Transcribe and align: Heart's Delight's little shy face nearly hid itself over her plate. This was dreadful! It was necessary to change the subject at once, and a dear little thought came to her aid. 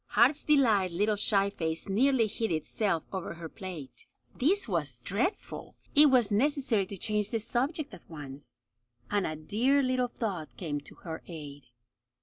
Heart's 0.07 0.41
Delight's 0.43 0.95
little 0.95 1.15
shy 1.15 1.51
face 1.51 1.87
nearly 1.87 2.25
hid 2.25 2.51
itself 2.51 3.03
over 3.13 3.35
her 3.35 3.47
plate. 3.47 4.07
This 4.35 4.67
was 4.67 4.97
dreadful! 5.03 5.75
It 5.93 6.09
was 6.09 6.31
necessary 6.31 6.87
to 6.87 6.97
change 6.97 7.29
the 7.29 7.37
subject 7.39 7.93
at 7.93 8.09
once, 8.09 8.55
and 9.11 9.27
a 9.27 9.35
dear 9.35 9.83
little 9.83 10.07
thought 10.07 10.57
came 10.57 10.79
to 10.81 10.95
her 10.95 11.21
aid. 11.27 11.67